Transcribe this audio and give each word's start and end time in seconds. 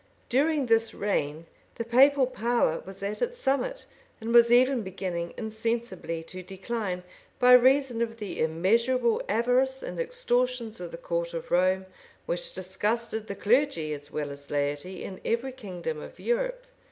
During 0.29 0.65
this 0.65 0.95
reign 0.95 1.45
the 1.75 1.83
papal 1.85 2.25
power 2.25 2.81
was 2.87 3.03
at 3.03 3.21
its 3.21 3.37
summit, 3.37 3.85
and 4.19 4.33
was 4.33 4.51
even 4.51 4.81
beginning 4.81 5.31
insensibly 5.37 6.23
to 6.23 6.41
decline, 6.41 7.03
by 7.37 7.51
reason 7.53 8.01
of 8.01 8.17
the 8.17 8.41
immeasurable 8.41 9.21
avarice 9.29 9.83
and 9.83 9.99
extortions 9.99 10.79
of 10.81 10.89
the 10.89 10.97
court 10.97 11.35
of 11.35 11.51
Rome, 11.51 11.85
which 12.25 12.51
disgusted 12.51 13.27
the 13.27 13.35
clergy 13.35 13.93
as 13.93 14.09
well 14.09 14.31
as 14.31 14.49
laity 14.49 15.03
in 15.03 15.21
every 15.23 15.51
kingdom 15.51 16.01
of 16.01 16.19
Europe. 16.19 16.65